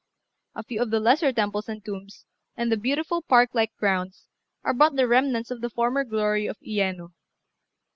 [0.55, 2.25] A few of the lesser temples and tombs,
[2.57, 4.25] and the beautiful park like grounds,
[4.63, 7.11] are but the remnants of the former glory of Uyéno.